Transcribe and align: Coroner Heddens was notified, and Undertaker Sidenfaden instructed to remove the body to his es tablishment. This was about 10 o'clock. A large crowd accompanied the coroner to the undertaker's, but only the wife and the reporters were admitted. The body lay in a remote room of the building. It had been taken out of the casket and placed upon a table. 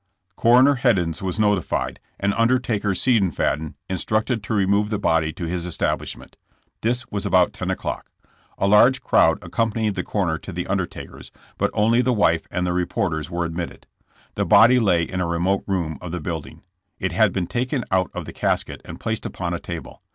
Coroner 0.35 0.77
Heddens 0.77 1.21
was 1.21 1.39
notified, 1.39 1.99
and 2.19 2.33
Undertaker 2.33 2.95
Sidenfaden 2.95 3.75
instructed 3.87 4.41
to 4.43 4.53
remove 4.55 4.89
the 4.89 4.97
body 4.97 5.31
to 5.33 5.45
his 5.45 5.63
es 5.63 5.77
tablishment. 5.77 6.37
This 6.81 7.05
was 7.11 7.23
about 7.23 7.53
10 7.53 7.69
o'clock. 7.69 8.09
A 8.57 8.65
large 8.65 9.03
crowd 9.03 9.37
accompanied 9.43 9.93
the 9.93 10.01
coroner 10.01 10.39
to 10.39 10.51
the 10.51 10.65
undertaker's, 10.65 11.31
but 11.59 11.69
only 11.75 12.01
the 12.01 12.13
wife 12.13 12.47
and 12.49 12.65
the 12.65 12.73
reporters 12.73 13.29
were 13.29 13.45
admitted. 13.45 13.85
The 14.33 14.43
body 14.43 14.79
lay 14.79 15.03
in 15.03 15.21
a 15.21 15.27
remote 15.27 15.63
room 15.67 15.99
of 16.01 16.11
the 16.11 16.19
building. 16.19 16.63
It 16.97 17.11
had 17.11 17.31
been 17.31 17.45
taken 17.45 17.85
out 17.91 18.09
of 18.15 18.25
the 18.25 18.33
casket 18.33 18.81
and 18.83 18.99
placed 18.99 19.27
upon 19.27 19.53
a 19.53 19.59
table. 19.59 20.01